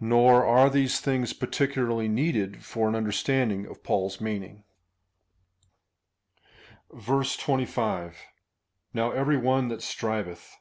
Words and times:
Nor 0.00 0.44
are 0.44 0.68
these 0.68 0.98
things 0.98 1.32
particularly 1.32 2.08
needed 2.08 2.64
for 2.64 2.92
understanding 2.96 3.66
Paul's 3.84 4.20
meaning. 4.20 4.64
25. 6.90 8.16
Now 8.92 9.12
every 9.12 9.36
one 9.36 9.68
that 9.68 9.82
striveth. 9.82 10.56